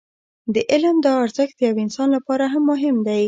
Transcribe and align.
د 0.53 0.55
علم 0.71 0.95
دا 1.05 1.11
ارزښت 1.25 1.55
د 1.57 1.61
يوه 1.69 1.81
انسان 1.85 2.07
لپاره 2.17 2.45
هم 2.53 2.63
مهم 2.71 2.95
دی. 3.07 3.19